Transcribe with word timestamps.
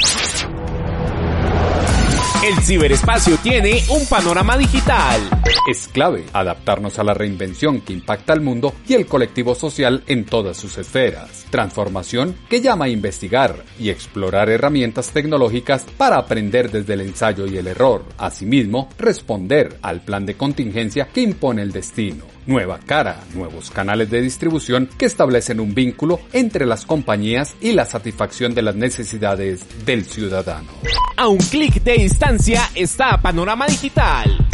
El 2.44 2.58
ciberespacio 2.64 3.38
tiene 3.38 3.84
un 3.90 4.04
panorama 4.08 4.58
digital. 4.58 5.22
Es 5.70 5.88
clave 5.88 6.26
adaptarnos 6.34 6.98
a 6.98 7.04
la 7.04 7.14
reinvención 7.14 7.82
que 7.82 7.94
impacta 7.94 8.34
al 8.34 8.42
mundo 8.42 8.74
y 8.88 8.96
el 8.96 9.06
colectivo 9.06 9.54
social 9.54 10.04
en 10.08 10.26
todas 10.26 10.58
sus 10.58 10.80
esferas. 10.80 11.46
Transformación 11.52 12.36
que 12.50 12.60
llama 12.60 12.86
a 12.86 12.90
investigar 12.90 13.64
y 13.78 13.92
explorar 13.92 14.50
herramientas 14.50 15.12
tecnológicas 15.12 15.86
para 15.98 16.18
aprender 16.18 16.72
desde 16.72 16.96
el 16.96 17.02
ensayo 17.02 17.46
y 17.46 17.58
el 17.58 17.68
error. 17.68 18.06
Asimismo, 18.18 18.90
responder 18.98 19.78
al 19.84 20.02
plan 20.02 20.26
de 20.26 20.36
contingencia 20.36 21.10
que 21.10 21.22
impone 21.22 21.62
el 21.62 21.72
destino 21.72 22.31
nueva 22.46 22.80
cara, 22.86 23.20
nuevos 23.34 23.72
canales 23.72 24.10
de 24.10 24.22
distribución 24.22 24.90
que 24.98 25.06
establecen 25.06 25.60
un 25.60 25.74
vínculo 25.74 26.20
entre 26.34 26.66
las 26.66 26.86
compañías 26.86 27.56
y 27.62 27.74
la 27.74 27.86
satisfacción 27.86 28.54
de 28.54 28.62
las 28.62 28.76
necesidades 28.76 29.66
del 29.86 30.06
ciudadano. 30.06 30.70
A 31.18 31.28
un 31.28 31.38
clic 31.38 31.84
de 31.84 31.94
distancia 31.94 32.70
está 32.76 33.22
Panorama 33.22 33.68
Digital. 33.68 34.48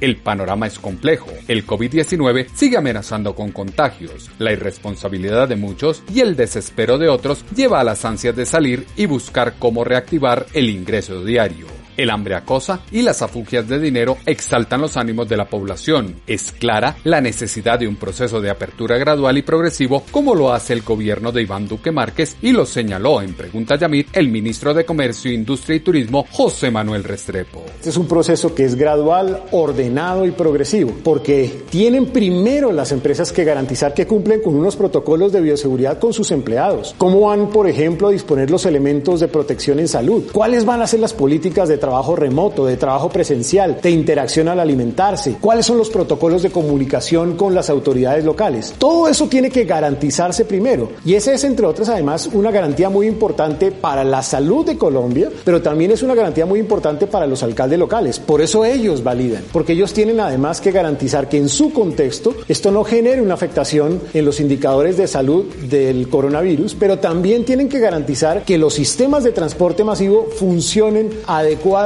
El 0.00 0.16
panorama 0.16 0.66
es 0.66 0.78
complejo. 0.78 1.28
El 1.48 1.66
COVID-19 1.66 2.46
sigue 2.54 2.76
amenazando 2.76 3.34
con 3.34 3.50
contagios. 3.50 4.30
La 4.38 4.52
irresponsabilidad 4.52 5.48
de 5.48 5.56
muchos 5.56 6.04
y 6.14 6.20
el 6.20 6.36
desespero 6.36 6.98
de 6.98 7.08
otros 7.08 7.44
lleva 7.54 7.80
a 7.80 7.84
las 7.84 8.04
ansias 8.04 8.36
de 8.36 8.46
salir 8.46 8.86
y 8.96 9.06
buscar 9.06 9.54
cómo 9.58 9.82
reactivar 9.82 10.46
el 10.52 10.70
ingreso 10.70 11.24
diario. 11.24 11.77
El 11.98 12.10
hambre 12.10 12.36
acosa 12.36 12.78
y 12.92 13.02
las 13.02 13.22
afugias 13.22 13.66
de 13.66 13.80
dinero 13.80 14.18
exaltan 14.24 14.80
los 14.80 14.96
ánimos 14.96 15.28
de 15.28 15.36
la 15.36 15.46
población. 15.46 16.14
Es 16.28 16.52
clara 16.52 16.96
la 17.02 17.20
necesidad 17.20 17.76
de 17.76 17.88
un 17.88 17.96
proceso 17.96 18.40
de 18.40 18.50
apertura 18.50 18.96
gradual 18.98 19.36
y 19.36 19.42
progresivo 19.42 20.04
como 20.12 20.36
lo 20.36 20.52
hace 20.52 20.74
el 20.74 20.82
gobierno 20.82 21.32
de 21.32 21.42
Iván 21.42 21.66
Duque 21.66 21.90
Márquez 21.90 22.36
y 22.40 22.52
lo 22.52 22.66
señaló 22.66 23.20
en 23.20 23.34
Pregunta 23.34 23.74
Yamit 23.74 24.16
el 24.16 24.28
ministro 24.28 24.74
de 24.74 24.84
Comercio, 24.84 25.32
Industria 25.32 25.74
y 25.74 25.80
Turismo 25.80 26.24
José 26.30 26.70
Manuel 26.70 27.02
Restrepo. 27.02 27.64
Este 27.74 27.88
es 27.90 27.96
un 27.96 28.06
proceso 28.06 28.54
que 28.54 28.64
es 28.64 28.76
gradual, 28.76 29.42
ordenado 29.50 30.24
y 30.24 30.30
progresivo, 30.30 30.92
porque 31.02 31.64
tienen 31.68 32.06
primero 32.06 32.70
las 32.70 32.92
empresas 32.92 33.32
que 33.32 33.42
garantizar 33.42 33.92
que 33.92 34.06
cumplen 34.06 34.40
con 34.40 34.54
unos 34.54 34.76
protocolos 34.76 35.32
de 35.32 35.40
bioseguridad 35.40 35.98
con 35.98 36.12
sus 36.12 36.30
empleados. 36.30 36.94
¿Cómo 36.96 37.22
van, 37.22 37.50
por 37.50 37.68
ejemplo, 37.68 38.06
a 38.06 38.12
disponer 38.12 38.52
los 38.52 38.66
elementos 38.66 39.18
de 39.18 39.26
protección 39.26 39.80
en 39.80 39.88
salud? 39.88 40.26
¿Cuáles 40.32 40.64
van 40.64 40.80
a 40.80 40.86
ser 40.86 41.00
las 41.00 41.12
políticas 41.12 41.68
de 41.68 41.87
trabajo 41.88 42.14
remoto, 42.14 42.66
de 42.66 42.76
trabajo 42.76 43.08
presencial, 43.08 43.80
de 43.82 43.90
interacción 43.90 44.46
al 44.48 44.60
alimentarse, 44.60 45.38
cuáles 45.40 45.64
son 45.64 45.78
los 45.78 45.88
protocolos 45.88 46.42
de 46.42 46.50
comunicación 46.50 47.34
con 47.34 47.54
las 47.54 47.70
autoridades 47.70 48.26
locales. 48.26 48.74
Todo 48.76 49.08
eso 49.08 49.26
tiene 49.26 49.48
que 49.48 49.64
garantizarse 49.64 50.44
primero. 50.44 50.90
Y 51.02 51.14
ese 51.14 51.32
es, 51.32 51.44
entre 51.44 51.64
otras, 51.64 51.88
además, 51.88 52.28
una 52.34 52.50
garantía 52.50 52.90
muy 52.90 53.06
importante 53.06 53.72
para 53.72 54.04
la 54.04 54.22
salud 54.22 54.66
de 54.66 54.76
Colombia, 54.76 55.30
pero 55.46 55.62
también 55.62 55.90
es 55.90 56.02
una 56.02 56.14
garantía 56.14 56.44
muy 56.44 56.60
importante 56.60 57.06
para 57.06 57.26
los 57.26 57.42
alcaldes 57.42 57.78
locales. 57.78 58.18
Por 58.18 58.42
eso 58.42 58.66
ellos 58.66 59.02
validan, 59.02 59.44
porque 59.50 59.72
ellos 59.72 59.94
tienen 59.94 60.20
además 60.20 60.60
que 60.60 60.72
garantizar 60.72 61.30
que 61.30 61.38
en 61.38 61.48
su 61.48 61.72
contexto 61.72 62.34
esto 62.48 62.70
no 62.70 62.84
genere 62.84 63.22
una 63.22 63.32
afectación 63.32 63.98
en 64.12 64.26
los 64.26 64.40
indicadores 64.40 64.98
de 64.98 65.06
salud 65.06 65.46
del 65.70 66.10
coronavirus, 66.10 66.74
pero 66.78 66.98
también 66.98 67.46
tienen 67.46 67.70
que 67.70 67.78
garantizar 67.78 68.44
que 68.44 68.58
los 68.58 68.74
sistemas 68.74 69.24
de 69.24 69.32
transporte 69.32 69.84
masivo 69.84 70.28
funcionen 70.36 71.08
adecuadamente 71.26 71.77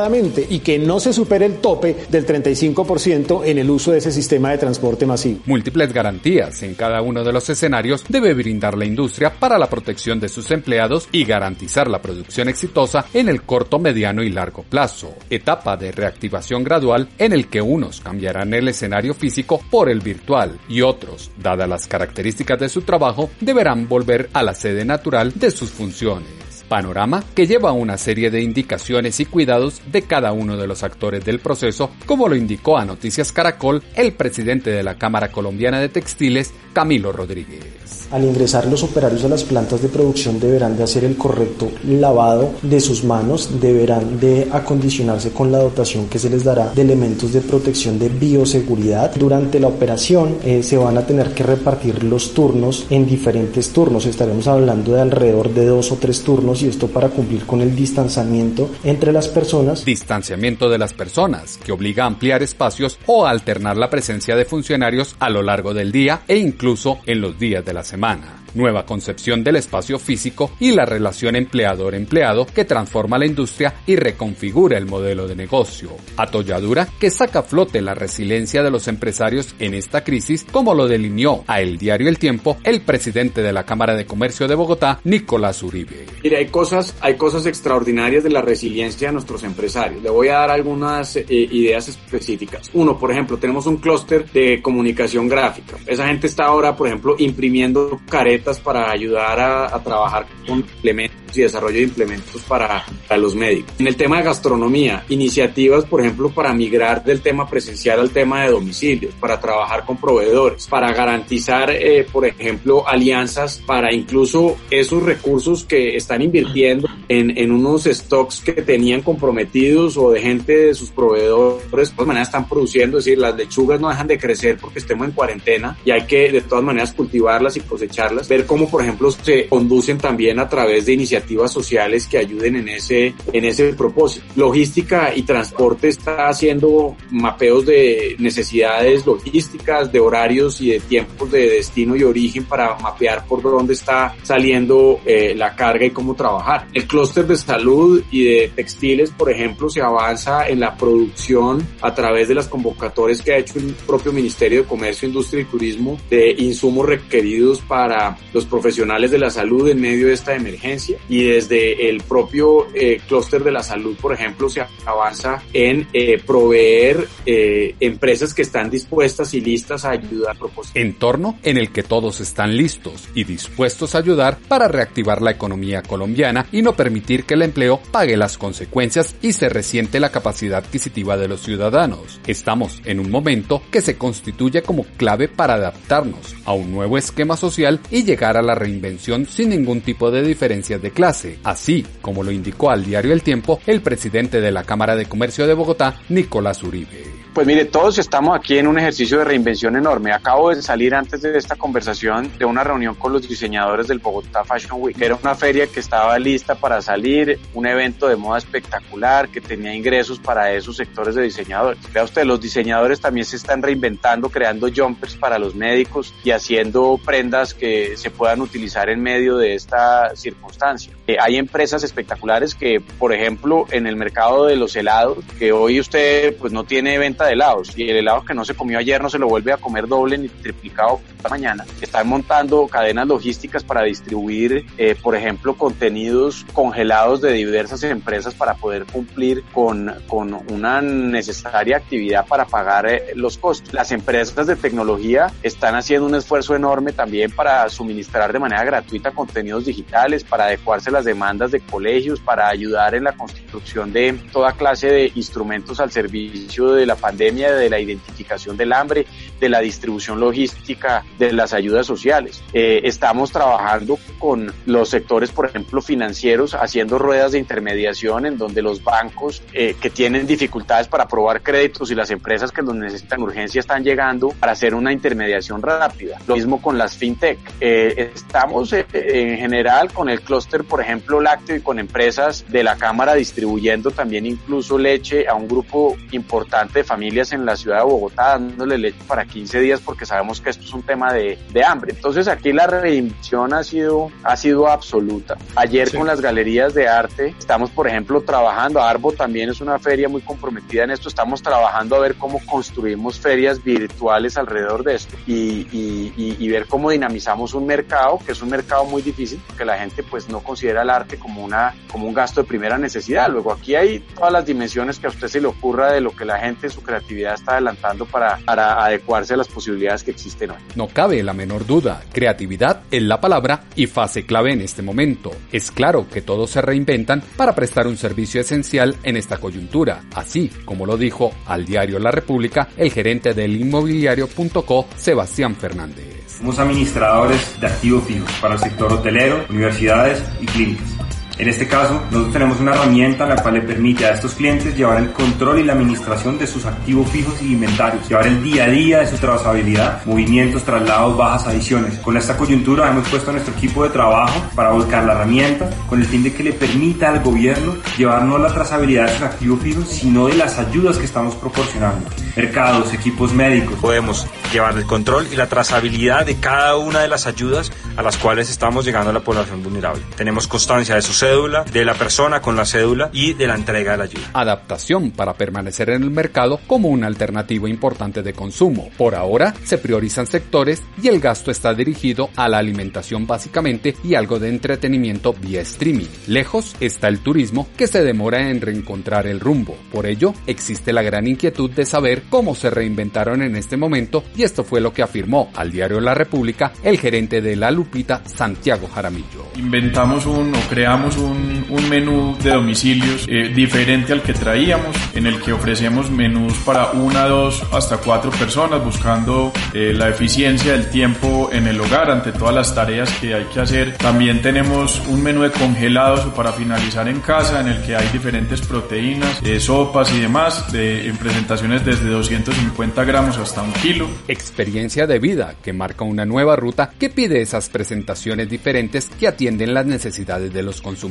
y 0.49 0.61
que 0.61 0.79
no 0.79 1.01
se 1.01 1.13
supere 1.13 1.47
el 1.47 1.57
tope 1.57 1.97
del 2.09 2.27
35% 2.27 3.45
en 3.45 3.59
el 3.59 3.71
uso 3.71 3.93
de 3.93 3.99
ese 3.99 4.11
sistema 4.11 4.51
de 4.51 4.59
transporte 4.59 5.07
masivo. 5.07 5.41
Múltiples 5.47 5.93
garantías 5.93 6.63
en 6.63 6.75
cada 6.75 7.03
uno 7.03 7.23
de 7.23 7.33
los 7.33 7.49
escenarios 7.51 8.05
debe 8.09 8.35
brindar 8.35 8.77
la 8.77 8.85
industria 8.85 9.33
para 9.33 9.59
la 9.59 9.69
protección 9.69 10.19
de 10.19 10.29
sus 10.29 10.51
empleados 10.51 11.09
y 11.13 11.25
garantizar 11.25 11.89
la 11.89 12.01
producción 12.01 12.49
exitosa 12.49 13.07
en 13.13 13.29
el 13.29 13.43
corto, 13.43 13.79
mediano 13.79 14.23
y 14.23 14.31
largo 14.31 14.63
plazo. 14.63 15.15
Etapa 15.29 15.77
de 15.77 15.93
reactivación 15.93 16.65
gradual 16.65 17.09
en 17.19 17.33
el 17.33 17.49
que 17.49 17.61
unos 17.61 18.01
cambiarán 18.01 18.55
el 18.55 18.69
escenario 18.69 19.15
físico 19.15 19.61
por 19.71 19.91
el 19.91 20.01
virtual 20.01 20.59
y 20.69 20.81
otros, 20.81 21.31
dadas 21.41 21.69
las 21.69 21.87
características 21.87 22.59
de 22.59 22.69
su 22.69 22.83
trabajo, 22.83 23.31
deberán 23.41 23.89
volver 23.89 24.31
a 24.33 24.43
la 24.43 24.55
sede 24.55 24.85
natural 24.85 25.33
de 25.35 25.51
sus 25.51 25.71
funciones 25.71 26.42
panorama 26.73 27.23
que 27.35 27.47
lleva 27.47 27.73
una 27.73 27.99
serie 27.99 28.31
de 28.31 28.41
indicaciones 28.41 29.21
y 29.21 29.27
cuidados 29.27 29.83
de 29.93 30.01
cada 30.01 30.33
uno 30.33 30.57
de 30.57 30.67
los 30.67 30.83
actores 30.83 31.23
del 31.23 31.39
proceso, 31.39 31.91
como 32.07 32.29
lo 32.29 32.35
indicó 32.35 32.79
a 32.79 32.87
Noticias 32.87 33.31
Caracol 33.31 33.83
el 33.95 34.15
presidente 34.15 34.71
de 34.71 34.83
la 34.83 34.97
Cámara 34.97 35.31
Colombiana 35.31 35.81
de 35.81 35.91
Textiles, 35.91 36.55
Camilo 36.73 37.13
Rodríguez. 37.13 37.83
Al 38.13 38.25
ingresar 38.25 38.67
los 38.67 38.83
operarios 38.83 39.25
a 39.25 39.29
las 39.29 39.43
plantas 39.43 39.81
de 39.81 39.89
producción 39.89 40.39
deberán 40.39 40.77
de 40.77 40.83
hacer 40.83 41.05
el 41.05 41.17
correcto 41.17 41.71
lavado 41.89 42.53
de 42.61 42.79
sus 42.79 43.05
manos, 43.05 43.59
deberán 43.59 44.21
de 44.21 44.49
acondicionarse 44.53 45.31
con 45.31 45.51
la 45.51 45.59
dotación 45.59 46.09
que 46.09 46.19
se 46.19 46.29
les 46.29 46.45
dará 46.45 46.73
de 46.75 46.83
elementos 46.83 47.33
de 47.33 47.41
protección 47.41 47.99
de 47.99 48.11
bioseguridad. 48.11 49.15
Durante 49.15 49.59
la 49.59 49.69
operación 49.69 50.37
eh, 50.45 50.63
se 50.63 50.77
van 50.77 50.99
a 50.99 51.07
tener 51.07 51.33
que 51.33 51.43
repartir 51.43 52.05
los 52.05 52.35
turnos 52.35 52.87
en 52.91 53.07
diferentes 53.07 53.73
turnos, 53.73 54.05
estaremos 54.05 54.47
hablando 54.47 54.93
de 54.93 55.01
alrededor 55.01 55.49
de 55.55 55.67
dos 55.67 55.91
o 55.91 55.97
tres 55.97 56.23
turnos 56.23 56.63
y 56.63 56.69
esto 56.69 56.89
para 56.89 57.09
cumplir 57.09 57.47
con 57.47 57.63
el 57.63 57.75
distanciamiento 57.75 58.71
entre 58.85 59.13
las 59.13 59.29
personas. 59.29 59.87
Distanciamiento 59.87 60.69
de 60.69 60.79
las 60.79 60.93
personas, 60.93 61.59
que 61.65 61.73
obliga 61.73 62.05
a 62.05 62.09
ampliar 62.09 62.43
espacios 62.43 62.99
o 63.07 63.27
a 63.27 63.31
alternar 63.31 63.79
la 63.79 63.89
presencia 63.89 64.37
de 64.37 64.45
funcionarios 64.45 65.17
a 65.19 65.31
lo 65.31 65.43
largo 65.43 65.73
del 65.73 65.93
día 65.93 66.23
e 66.29 66.37
incluso 66.37 66.62
en 67.07 67.21
los 67.21 67.41
días 67.41 67.65
de 67.65 67.73
la 67.73 67.83
semana 67.83 68.42
nueva 68.55 68.87
concepción 68.87 69.45
del 69.45 69.57
espacio 69.57 69.99
físico 69.99 70.51
y 70.61 70.73
la 70.73 70.85
relación 70.85 71.37
empleador-empleado 71.37 72.47
que 72.47 72.65
transforma 72.65 73.19
la 73.19 73.27
industria 73.27 73.75
y 73.87 73.97
reconfigura 73.97 74.79
el 74.79 74.87
modelo 74.87 75.27
de 75.27 75.37
negocio. 75.37 75.91
Atolladura 76.17 76.89
que 76.99 77.11
saca 77.11 77.41
a 77.41 77.43
flote 77.43 77.81
la 77.81 77.95
resiliencia 77.95 78.63
de 78.63 78.71
los 78.71 78.89
empresarios 78.89 79.55
en 79.59 79.75
esta 79.75 80.05
crisis, 80.05 80.45
como 80.51 80.75
lo 80.75 80.87
delineó 80.87 81.45
a 81.47 81.61
El 81.61 81.79
Diario 81.79 82.09
El 82.09 82.19
Tiempo 82.19 82.57
el 82.65 82.83
presidente 82.83 83.43
de 83.43 83.53
la 83.53 83.65
Cámara 83.65 83.95
de 83.95 84.07
Comercio 84.07 84.49
de 84.49 84.55
Bogotá, 84.55 85.01
Nicolás 85.05 85.63
Uribe. 85.63 86.07
Mira, 86.23 86.39
hay 86.39 86.47
cosas, 86.47 86.95
hay 87.01 87.15
cosas 87.17 87.47
extraordinarias 87.47 88.25
de 88.25 88.31
la 88.31 88.43
resiliencia 88.43 89.09
de 89.09 89.13
nuestros 89.13 89.43
empresarios. 89.45 90.03
Le 90.03 90.11
voy 90.11 90.29
a 90.29 90.39
dar 90.39 90.51
algunas 90.51 91.17
eh, 91.17 91.25
ideas 91.29 91.89
específicas. 91.89 92.71
Uno, 92.75 92.99
por 92.99 93.11
ejemplo, 93.11 93.39
tenemos 93.39 93.67
un 93.67 93.77
clúster 93.77 94.31
de 94.31 94.61
comunicación 94.63 95.29
gráfica. 95.29 95.77
Esa 95.87 96.07
gente 96.07 96.27
está 96.27 96.45
ahora, 96.45 96.77
por 96.77 96.87
ejemplo, 96.87 97.17
imprimiendo 97.19 98.01
caretas 98.09 98.42
para 98.61 98.91
ayudar 98.91 99.41
a, 99.41 99.75
a 99.75 99.83
trabajar 99.83 100.27
con 100.47 100.59
implementos 100.59 101.23
y 101.37 101.43
desarrollo 101.43 101.77
de 101.77 101.85
implementos 101.85 102.43
para, 102.43 102.85
para, 103.09 103.21
los 103.21 103.35
médicos. 103.35 103.73
En 103.79 103.87
el 103.87 103.97
tema 103.97 104.19
de 104.19 104.25
gastronomía, 104.25 105.05
iniciativas, 105.09 105.85
por 105.85 106.01
ejemplo, 106.01 106.31
para 106.31 106.53
migrar 106.53 107.05
del 107.05 107.21
tema 107.21 107.49
presencial 107.49 108.01
al 108.01 108.11
tema 108.11 108.45
de 108.45 108.51
domicilios, 108.51 109.15
para 109.15 109.41
trabajar 109.41 109.85
con 109.85 109.97
proveedores, 109.97 110.67
para 110.67 110.93
garantizar, 110.93 111.71
eh, 111.71 112.07
por 112.11 112.27
ejemplo, 112.27 112.87
alianzas 112.87 113.63
para 113.67 113.93
incluso 113.93 114.57
esos 114.71 115.03
recursos 115.03 115.65
que 115.65 115.97
están 115.97 116.23
invirtiendo 116.23 116.89
en, 117.09 117.37
en 117.37 117.53
unos 117.53 117.85
stocks 117.85 118.41
que 118.41 118.53
tenían 118.53 119.03
comprometidos 119.03 119.97
o 119.97 120.11
de 120.11 120.21
gente 120.21 120.57
de 120.57 120.75
sus 120.75 120.91
proveedores, 120.91 121.71
de 121.71 121.95
todas 121.95 122.07
maneras 122.07 122.29
están 122.29 122.49
produciendo, 122.49 122.99
es 122.99 123.05
decir, 123.05 123.19
las 123.19 123.37
lechugas 123.37 123.81
no 123.81 123.89
dejan 123.89 124.07
de 124.07 124.19
crecer 124.19 124.59
porque 124.61 124.79
estemos 124.79 125.07
en 125.07 125.13
cuarentena 125.13 125.77
y 125.85 125.91
hay 125.91 126.07
que 126.07 126.31
de 126.31 126.41
todas 126.41 126.65
maneras 126.65 126.93
cultivarlas 126.93 127.57
y 127.57 127.61
cosecharlas, 127.61 128.29
ver 128.33 128.47
cómo, 128.47 128.69
por 128.69 128.83
ejemplo, 128.83 129.11
se 129.11 129.47
conducen 129.49 129.99
también 129.99 130.39
a 130.39 130.49
través 130.49 130.87
de 130.87 130.95
iniciativas 130.95 131.53
sociales 131.53 132.07
que 132.07 132.19
ayuden 132.19 132.57
en 132.57 132.69
ese, 132.69 133.15
en 133.33 133.45
ese 133.45 133.75
propósito. 133.75 134.27
Logística 134.37 135.15
y 135.15 135.23
transporte 135.23 135.89
está 135.89 136.29
haciendo 136.29 136.97
mapeos 137.11 137.67
de 137.67 138.17
necesidades 138.19 139.05
logísticas, 139.07 139.93
de 139.93 140.01
horarios 140.01 140.61
y 140.61 140.71
de 140.71 140.81
tiempos 140.81 141.31
de 141.31 141.49
destino 141.49 141.95
y 141.97 142.05
origen 142.05 142.45
para 142.45 142.77
mapear 142.79 143.27
por 143.27 143.43
dónde 143.43 143.75
está 143.75 144.15
saliendo 144.23 145.01
eh, 145.05 145.35
la 145.37 145.55
carga 145.55 145.85
y 145.85 145.91
cómo 145.91 146.15
trabajar. 146.15 146.67
El 146.73 146.87
clúster 146.87 147.27
de 147.27 147.37
salud 147.37 148.03
y 148.11 148.25
de 148.25 148.53
textiles, 148.55 149.11
por 149.11 149.31
ejemplo, 149.31 149.69
se 149.69 149.83
avanza 149.83 150.49
en 150.49 150.61
la 150.61 150.77
producción 150.77 151.67
a 151.81 151.95
través 151.95 152.29
de 152.29 152.35
las 152.35 152.49
convocatorias 152.49 153.21
que 153.21 153.33
ha 153.33 153.39
hecho 153.39 153.59
el 153.59 153.75
propio 153.87 154.13
Ministerio 154.13 154.63
de 154.63 154.69
Comercio, 154.69 155.09
Industria 155.09 155.43
y 155.43 155.45
Turismo 155.45 155.99
de 156.09 156.35
insumos 156.39 156.87
requeridos 156.87 157.61
para 157.61 158.17
los 158.33 158.47
profesionales 158.47 159.11
de 159.11 159.19
la 159.19 159.31
salud 159.31 159.69
en 159.69 159.81
medio 159.81 160.09
de 160.09 160.15
esta 160.15 160.35
emergencia 160.35 160.99
y 161.09 161.25
desde 161.25 161.89
el 161.89 162.03
propio 162.03 162.67
eh, 162.75 163.01
clúster 163.07 163.45
de 163.45 163.53
la 163.53 163.63
salud, 163.63 163.97
por 164.01 164.13
ejemplo, 164.13 164.49
se 164.49 164.63
avanza 164.87 165.43
en 165.53 165.89
eh, 165.93 166.21
proveer 166.25 167.07
eh, 167.27 167.75
empresas 167.81 168.35
que 168.35 168.43
están 168.43 168.71
dispuestas 168.71 169.35
y 169.35 169.41
listas 169.41 169.85
a 169.85 169.91
ayudar 169.91 170.37
a 170.37 170.39
propósito. 170.39 170.79
Entorno 170.79 171.39
en 171.43 171.57
el 171.57 171.71
que 171.71 171.83
todos 171.83 172.21
están 172.21 172.57
listos 172.57 173.09
y 173.15 173.25
dispuestos 173.25 173.95
a 173.95 173.99
ayudar 173.99 174.39
para 174.49 174.69
reactivar 174.69 175.23
la 175.23 175.31
economía 175.31 175.83
colombiana 175.83 176.47
y 176.53 176.63
no 176.63 176.75
permitir 176.75 177.25
que 177.25 177.35
el 177.35 177.43
empleo 177.43 177.81
pague 177.91 178.17
las 178.17 178.39
consecuencias 178.39 179.15
y 179.23 179.33
se 179.33 179.49
resiente 179.49 180.01
la 180.01 180.11
capacidad 180.11 180.65
adquisitiva 180.65 181.17
de 181.17 181.29
los 181.29 181.43
ciudadanos. 181.43 182.21
Estamos 182.27 182.81
en 182.85 183.01
un 183.01 183.11
momento 183.11 183.63
que 183.71 183.81
se 183.81 183.97
constituye 183.97 184.63
como 184.63 184.85
clave 184.97 185.29
para 185.29 185.55
adaptarnos 185.55 186.35
a 186.45 186.53
un 186.53 186.73
nuevo 186.73 186.99
esquema 186.99 187.37
social 187.37 187.81
y 187.91 188.03
llegar 188.13 188.37
a 188.37 188.43
la 188.43 188.55
reinvención 188.55 189.27
sin 189.27 189.51
ningún 189.51 189.81
tipo 189.81 190.11
de 190.11 190.23
diferencias 190.23 190.81
de 190.81 190.91
clase 190.91 191.39
así 191.45 191.85
como 192.01 192.23
lo 192.23 192.31
indicó 192.31 192.71
al 192.71 192.85
diario 192.85 193.13
El 193.13 193.23
Tiempo 193.23 193.61
el 193.67 193.81
presidente 193.81 194.41
de 194.41 194.53
la 194.53 194.65
Cámara 194.65 194.97
de 194.97 195.07
Comercio 195.07 195.47
de 195.47 195.55
Bogotá, 195.55 195.97
Nicolás 196.09 196.63
Uribe. 196.63 197.23
Pues 197.33 197.47
mire, 197.47 197.65
todos 197.65 197.99
estamos 197.99 198.37
aquí 198.37 198.59
en 198.59 198.67
un 198.67 198.79
ejercicio 198.79 199.17
de 199.17 199.25
reinvención 199.25 199.75
enorme. 199.75 200.13
Acabo 200.13 200.55
de 200.55 200.61
salir 200.61 200.95
antes 200.95 201.23
de 201.23 201.39
esta 201.39 201.57
conversación 201.57 202.31
de 202.39 202.45
una 202.45 202.63
reunión 202.63 202.95
con 202.95 203.11
los 203.11 203.27
diseñadores 203.27 203.89
del 203.89 204.01
Bogotá 204.01 204.45
Fashion 204.45 204.79
Week. 204.83 205.01
Era 205.01 205.15
una 205.15 205.35
feria 205.35 205.67
que 205.67 205.81
estaba 205.81 206.19
lista 206.19 206.55
para 206.55 206.83
salir, 206.83 207.39
un 207.55 207.67
evento 207.67 208.07
de 208.07 208.17
moda 208.17 208.37
espectacular 208.37 209.31
que 209.31 209.41
tenía 209.41 209.75
ingresos 209.75 210.19
para 210.19 210.53
esos 210.53 210.77
sectores 210.77 211.15
de 211.15 211.23
diseñadores. 211.23 211.79
Vea 211.91 212.05
usted, 212.05 212.25
los 212.25 212.39
diseñadores 212.39 213.01
también 213.01 213.25
se 213.25 213.37
están 213.37 213.63
reinventando, 213.63 214.29
creando 214.29 214.69
jumpers 214.71 215.15
para 215.15 215.39
los 215.39 215.55
médicos 215.55 216.13
y 216.25 216.33
haciendo 216.33 217.01
prendas 217.03 217.55
que 217.55 217.92
se 217.97 218.11
puedan 218.11 218.41
utilizar 218.41 218.89
en 218.89 219.03
medio 219.03 219.37
de 219.37 219.55
esta 219.55 220.15
circunstancia. 220.17 220.93
Eh, 221.07 221.17
hay 221.21 221.37
empresas 221.37 221.83
espectaculares 221.83 222.55
que, 222.55 222.81
por 222.81 223.13
ejemplo, 223.13 223.67
en 223.71 223.87
el 223.87 223.97
mercado 223.97 224.47
de 224.47 224.57
los 224.57 224.75
helados, 224.77 225.19
que 225.39 225.53
hoy 225.53 225.81
usted 225.81 226.37
pues 226.37 226.53
no 226.53 226.65
tiene 226.65 226.99
venta 226.99 227.27
de 227.27 227.33
helados 227.33 227.77
y 227.77 227.89
el 227.89 227.97
helado 227.97 228.25
que 228.25 228.35
no 228.35 228.45
se 228.45 228.55
comió 228.55 228.79
ayer 228.79 229.03
no 229.03 229.11
se 229.11 229.19
lo 229.19 229.29
vuelve 229.29 229.53
a 229.53 229.57
comer 229.57 229.89
doble 229.89 230.19
ni 230.19 230.29
triplicado 230.29 231.01
mañana. 231.29 231.65
Están 231.81 232.09
montando 232.09 232.67
cadenas 232.67 233.07
logísticas 233.07 233.63
para 233.63 233.83
distribuir, 233.83 234.67
eh, 234.79 234.97
por 235.01 235.15
ejemplo, 235.15 235.55
contenidos 235.55 236.45
congelados 236.53 237.21
de 237.21 237.33
diversas 237.33 237.83
empresas 237.85 238.35
para 238.35 238.55
poder 238.55 238.85
cumplir 238.85 239.43
con, 239.53 239.95
con 240.09 240.35
una 240.51 240.81
necesaria 240.81 241.77
actividad 241.77 242.27
para 242.27 242.47
pagar 242.47 242.87
eh, 242.87 243.13
los 243.15 243.39
costos. 243.39 243.73
Las 243.73 243.93
empresas 243.93 244.47
de 244.47 244.57
tecnología 244.57 245.33
están 245.43 245.75
haciendo 245.75 246.07
un 246.07 246.15
esfuerzo 246.15 246.55
enorme 246.55 246.93
también 246.93 247.31
para 247.31 247.69
suministrar 247.83 248.33
de 248.33 248.39
manera 248.39 248.65
gratuita 248.65 249.11
contenidos 249.11 249.67
digitales, 249.67 250.23
para 250.23 250.45
adecuarse 250.45 250.91
las 250.91 251.05
demandas 251.05 251.51
de 251.51 251.61
colegios 251.61 252.21
para 252.21 252.49
ayudar 252.49 252.95
en 252.95 253.05
la 253.05 253.13
construcción 253.13 253.93
de 253.93 254.13
toda 254.33 254.53
clase 254.53 254.89
de 254.89 255.13
instrumentos 255.15 255.81
al 255.81 255.91
servicio 255.91 256.73
de 256.73 256.87
la 256.87 256.95
pandemia, 256.95 257.53
de 257.53 257.69
la 257.69 257.81
identificación 257.81 258.57
del 258.57 258.73
hambre, 258.73 259.07
de 259.41 259.49
la 259.49 259.61
distribución 259.61 260.21
logística, 260.21 261.05
de 261.19 261.33
las 261.33 261.53
ayudas 261.53 261.87
sociales. 261.87 262.43
Eh, 262.53 262.83
estamos 262.85 263.33
trabajando 263.33 263.99
con 264.19 264.53
los 264.67 264.89
sectores, 264.89 265.31
por 265.31 265.47
ejemplo, 265.47 265.83
financieros, 265.83 266.55
haciendo 266.55 266.99
ruedas 266.99 267.33
de 267.33 267.39
intermediación 267.39 268.27
en 268.27 268.39
donde 268.39 268.63
los 268.63 268.83
bancos 268.85 269.43
eh, 269.53 269.75
que 269.81 269.91
tienen 269.91 270.27
dificultades 270.27 270.87
para 270.87 271.05
aprobar 271.05 271.43
créditos 271.43 271.91
y 271.91 271.95
las 271.95 272.11
empresas 272.11 272.53
que 272.53 272.63
los 272.63 272.75
necesitan 272.75 273.23
urgencia 273.23 273.61
están 273.61 273.83
llegando 273.83 274.29
para 274.39 274.53
hacer 274.53 274.75
una 274.75 274.93
intermediación 274.93 275.63
rápida. 275.63 276.19
Lo 276.27 276.37
mismo 276.37 276.61
con 276.63 276.79
las 276.79 276.97
fintech. 276.97 277.39
Eh, 277.61 277.72
estamos 277.97 278.73
en 278.73 279.39
general 279.39 279.93
con 279.93 280.09
el 280.09 280.21
clúster, 280.21 280.65
por 280.65 280.81
ejemplo, 280.81 281.21
lácteo 281.21 281.57
y 281.57 281.61
con 281.61 281.79
empresas 281.79 282.45
de 282.49 282.63
la 282.63 282.77
Cámara 282.77 283.15
distribuyendo 283.15 283.91
también 283.91 284.27
incluso 284.27 284.79
leche 284.79 285.29
a 285.29 285.35
un 285.35 285.49
grupo 285.49 285.97
importante 286.11 286.81
de 286.81 286.85
familias 286.85 287.33
en 287.33 287.45
la 287.45 287.57
ciudad 287.57 287.79
de 287.79 287.85
Bogotá, 287.85 288.33
dándole 288.33 288.79
leche 288.79 288.99
para 289.07 289.25
15 289.25 289.61
días 289.61 289.81
porque 289.81 290.07
sabemos 290.07 290.41
que 290.41 290.51
esto 290.51 290.65
es 290.65 290.73
un 290.73 290.83
tema 290.83 291.13
de, 291.13 291.39
de 291.53 291.65
hambre. 291.65 291.93
Entonces 291.95 292.29
aquí 292.29 292.53
la 292.53 292.67
reinvención 292.67 293.53
ha 293.55 293.63
sido, 293.63 294.11
ha 294.25 294.37
sido 294.37 294.69
absoluta. 294.69 295.37
Ayer 295.57 295.97
con 295.97 296.07
las 296.07 296.21
galerías 296.21 296.75
de 296.75 296.89
arte 296.89 297.35
estamos, 297.39 297.71
por 297.71 297.89
ejemplo, 297.89 298.21
trabajando, 298.23 298.83
Arbo 298.83 299.13
también 299.13 299.51
es 299.51 299.61
una 299.61 299.79
feria 299.79 300.09
muy 300.09 300.23
comprometida 300.23 300.85
en 300.85 300.91
esto, 300.91 301.09
estamos 301.09 301.43
trabajando 301.43 301.97
a 301.97 302.01
ver 302.01 302.15
cómo 302.17 302.41
construimos 302.47 303.19
ferias 303.19 303.63
virtuales 303.63 304.37
alrededor 304.37 304.85
de 304.85 304.95
esto 304.95 305.17
y, 305.27 305.67
y, 305.73 306.13
y, 306.17 306.37
y 306.39 306.49
ver 306.49 306.67
cómo 306.67 306.91
dinamizamos 306.91 307.55
un 307.55 307.62
mercado, 307.67 308.19
que 308.25 308.33
es 308.33 308.43
un 308.43 308.51
mercado 308.51 308.85
muy 308.85 309.03
difícil 309.03 309.41
porque 309.47 309.65
la 309.65 309.79
gente 309.79 310.03
pues 310.03 310.29
no 310.29 310.41
considera 310.41 310.83
el 310.83 310.91
arte 310.91 311.19
como, 311.19 311.45
una, 311.45 311.75
como 311.91 312.07
un 312.07 312.15
gasto 312.15 312.43
de 312.43 312.49
primera 312.49 312.79
necesidad. 312.79 313.31
Luego 313.31 313.53
aquí 313.53 313.75
hay 313.75 314.01
todas 314.01 314.33
las 314.33 314.47
dimensiones 314.47 314.99
que 314.99 315.07
a 315.07 315.11
usted 315.11 315.29
se 315.29 315.41
le 315.41 315.47
ocurra 315.47 315.93
de 315.93 316.01
lo 316.01 316.15
que 316.15 316.25
la 316.25 316.39
gente, 316.39 316.69
su 316.69 316.83
creatividad 316.83 317.35
está 317.35 317.53
adelantando 317.53 318.07
para, 318.07 318.39
para 318.45 318.85
adecuarse 318.85 319.35
a 319.35 319.37
las 319.37 319.49
posibilidades 319.49 320.03
que 320.03 320.11
existen 320.11 320.51
hoy. 320.51 320.59
No 320.75 320.89
cabe 320.89 321.23
la 321.23 321.33
menor 321.33 321.67
duda, 321.67 322.03
creatividad 322.13 322.83
es 322.91 323.03
la 323.03 323.21
palabra 323.21 323.65
y 323.77 323.87
fase 323.87 324.27
clave 324.27 324.53
en 324.53 324.61
este 324.61 324.83
momento. 324.83 325.31
Es 325.51 325.71
claro 325.71 326.07
que 326.09 326.23
todos 326.23 326.51
se 326.51 326.63
reinventan 326.63 327.23
para 327.37 327.55
prestar 327.55 327.87
un 327.87 327.97
servicio 327.97 328.41
esencial 328.41 328.97
en 329.03 329.17
esta 329.17 329.39
coyuntura, 329.39 330.03
así 330.15 330.51
como 330.65 330.87
lo 330.87 330.97
dijo 330.97 331.33
al 331.47 331.65
diario 331.65 331.99
La 331.99 332.11
República 332.11 332.69
el 332.77 332.91
gerente 332.93 333.35
del 333.35 333.57
inmobiliario.co, 333.57 334.87
Sebastián 334.97 335.55
Fernández. 335.57 336.22
Somos 336.27 336.59
administradores 336.59 337.61
de 337.61 337.67
activos 337.67 338.05
fijos 338.05 338.31
para 338.41 338.55
el 338.55 338.61
sector 338.61 338.93
hotelero, 338.93 339.45
universidades 339.49 340.23
y 340.41 340.47
clínicas 340.47 341.02
En 341.43 341.49
este 341.49 341.67
caso, 341.67 342.01
nosotros 342.05 342.33
tenemos 342.33 342.61
una 342.61 342.71
herramienta 342.71 343.27
la 343.27 343.35
cual 343.35 343.55
le 343.55 343.63
permite 343.63 344.07
a 344.07 344.13
estos 344.13 344.35
clientes 344.35 344.77
llevar 344.77 344.99
el 344.99 345.11
control 345.11 345.59
y 345.59 345.65
la 345.65 345.73
administración 345.73 346.39
de 346.39 346.47
sus 346.47 346.65
activos 346.67 347.11
fijos 347.11 347.43
y 347.43 347.55
inventarios, 347.55 348.09
llevar 348.09 348.29
el 348.29 348.45
día 348.45 348.67
a 348.67 348.69
día 348.69 348.99
de 349.01 349.09
su 349.09 349.17
trazabilidad, 349.17 350.07
movimientos, 350.07 350.63
traslados, 350.63 351.17
bajas, 351.17 351.49
adiciones. 351.49 351.99
Con 351.99 352.17
esta 352.17 352.37
coyuntura 352.37 352.89
hemos 352.89 353.09
puesto 353.09 353.31
a 353.31 353.33
nuestro 353.33 353.53
equipo 353.55 353.83
de 353.83 353.91
trabajo 353.91 354.41
para 354.55 354.71
volcar 354.71 355.03
la 355.03 355.15
herramienta 355.15 355.69
con 355.89 355.99
el 355.99 356.07
fin 356.07 356.23
de 356.23 356.33
que 356.33 356.45
le 356.45 356.53
permita 356.53 357.09
al 357.09 357.19
gobierno 357.25 357.75
llevar 357.99 358.23
no 358.23 358.39
la 358.39 358.55
trazabilidad 358.55 359.07
de 359.07 359.13
sus 359.15 359.23
activos 359.23 359.61
fijos, 359.63 359.89
sino 359.89 360.29
de 360.29 360.35
las 360.35 360.61
ayudas 360.61 360.97
que 360.97 361.07
estamos 361.07 361.35
proporcionando. 361.35 362.09
Mercados, 362.37 362.95
equipos 362.95 363.33
médicos. 363.33 363.81
Podemos 363.81 364.29
llevar 364.53 364.79
el 364.79 364.87
control 364.87 365.27
y 365.33 365.35
la 365.35 365.49
trazabilidad 365.49 366.25
de 366.25 366.37
cada 366.37 366.77
una 366.77 367.01
de 367.01 367.09
las 367.09 367.27
ayudas 367.27 367.73
a 367.97 368.03
las 368.03 368.17
cuales 368.17 368.49
estamos 368.49 368.85
llegando 368.85 369.11
a 369.11 369.13
la 369.13 369.21
población 369.21 369.61
vulnerable. 369.61 370.03
Tenemos 370.17 370.47
constancia 370.47 370.95
de 370.95 371.03
su 371.03 371.13
cédula, 371.33 371.65
de 371.65 371.85
la 371.85 371.95
persona 371.95 372.43
con 372.43 372.57
la 372.57 372.67
cédula 372.67 373.11
y 373.13 373.33
de 373.33 373.47
la 373.47 373.55
entrega 373.55 373.93
de 373.93 373.99
la 373.99 374.05
ayuda. 374.05 374.31
Adaptación 374.35 375.13
para 375.13 375.33
permanecer 375.33 375.89
en 375.91 376.03
el 376.03 376.11
mercado 376.11 376.61
como 376.67 376.89
una 376.89 377.07
alternativa 377.07 377.71
importante 377.71 378.23
de 378.23 378.35
consumo. 378.35 378.91
Por 378.99 379.15
ahora 379.15 379.55
se 379.65 379.79
priorizan 379.79 380.27
sectores 380.27 380.83
y 381.03 381.09
el 381.09 381.21
gasto 381.21 381.51
está 381.51 381.73
dirigido 381.73 382.29
a 382.37 382.49
la 382.49 382.59
alimentación 382.59 383.27
básicamente 383.27 383.97
y 384.05 384.15
algo 384.15 384.39
de 384.39 384.51
entretenimiento 384.51 385.33
vía 385.33 385.63
streaming. 385.63 386.07
Lejos 386.27 386.77
está 386.81 387.09
el 387.09 387.21
turismo 387.21 387.67
que 387.77 387.87
se 387.87 388.05
demora 388.05 388.51
en 388.51 388.61
reencontrar 388.61 389.27
el 389.27 389.41
rumbo. 389.41 389.77
Por 389.91 390.07
ello, 390.07 390.35
existe 390.47 390.93
la 390.93 391.03
gran 391.03 391.27
inquietud 391.27 391.71
de 391.71 391.87
saber 391.87 392.25
cómo 392.29 392.55
se 392.55 392.69
reinventaron 392.69 393.41
en 393.43 393.57
este 393.57 393.79
momento 393.79 394.23
y 394.37 394.43
esto 394.43 394.65
fue 394.65 394.83
lo 394.83 394.93
que 394.93 395.03
afirmó 395.03 395.51
al 395.55 395.73
diario 395.73 395.99
La 396.01 396.15
República 396.15 396.73
el 396.83 396.99
gerente 396.99 397.41
de 397.41 397.57
La 397.57 397.71
Lupita, 397.71 398.23
Santiago 398.27 398.87
Jaramillo. 398.89 399.47
Inventamos 399.57 400.27
un 400.27 400.55
o 400.55 400.61
creamos 400.69 401.12
un, 401.17 401.65
un 401.69 401.89
menú 401.89 402.37
de 402.43 402.51
domicilios 402.51 403.27
eh, 403.29 403.53
diferente 403.55 404.13
al 404.13 404.23
que 404.23 404.35
traíamos, 404.35 404.97
en 405.15 405.27
el 405.27 405.41
que 405.41 405.53
ofrecemos 405.53 406.11
menús 406.11 406.55
para 406.65 406.93
una, 406.93 407.27
dos, 407.27 407.63
hasta 407.73 407.99
cuatro 407.99 408.31
personas, 408.31 408.85
buscando 408.85 409.53
eh, 409.73 409.93
la 409.95 410.09
eficiencia 410.09 410.73
del 410.73 410.91
tiempo 410.91 411.51
en 411.53 411.67
el 411.67 411.81
hogar 411.81 412.11
ante 412.11 412.33
todas 412.33 412.55
las 412.55 412.75
tareas 412.75 413.11
que 413.21 413.35
hay 413.35 413.45
que 413.45 413.61
hacer. 413.61 413.97
También 413.97 414.43
tenemos 414.43 415.03
un 415.09 415.23
menú 415.23 415.43
de 415.43 415.51
congelados 415.51 416.21
para 416.35 416.53
finalizar 416.53 417.09
en 417.09 417.21
casa, 417.21 417.61
en 417.61 417.69
el 417.69 417.83
que 417.83 417.97
hay 417.97 418.09
diferentes 418.09 418.61
proteínas, 418.61 419.41
eh, 419.43 419.61
sopas 419.61 420.13
y 420.15 420.21
demás, 420.21 420.73
de, 420.73 421.09
en 421.09 421.17
presentaciones 421.17 421.85
desde 421.85 422.09
250 422.09 423.05
gramos 423.05 423.39
hasta 423.39 423.63
un 423.63 423.73
kilo. 423.75 424.09
Experiencia 424.29 425.07
de 425.07 425.19
vida 425.19 425.55
que 425.63 425.73
marca 425.73 426.05
una 426.05 426.25
nueva 426.25 426.57
ruta 426.57 426.91
que 426.99 427.11
pide 427.11 427.41
esas 427.41 427.69
presentaciones 427.69 428.49
diferentes 428.49 429.09
que 429.19 429.29
atienden 429.29 429.75
las 429.75 429.87
necesidades 429.87 430.53
de 430.53 430.63
los 430.63 430.81
consumidores. 430.81 431.02